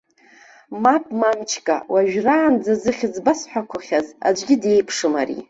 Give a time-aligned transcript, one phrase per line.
[0.83, 5.35] Мап, мамчка, уажәраанӡа зыхьӡ басҳәақәахьаз аӡәгьы диеиԥшым ари.